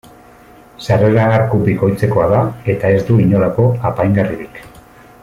Sarrera 0.85 1.27
arku 1.33 1.59
bikoitzekoa 1.67 2.31
da 2.33 2.41
eta 2.75 2.93
ez 2.97 3.05
du 3.11 3.19
inolako 3.27 3.67
apaingarririk. 3.91 4.59